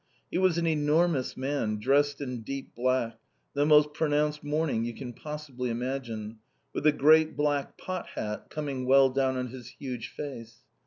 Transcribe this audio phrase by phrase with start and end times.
[0.31, 3.19] He was an enormous man, dressed in deep black,
[3.53, 6.39] the most pronounced mourning you can possibly imagine,
[6.73, 10.61] with a great black pot hat coming well down on his huge face.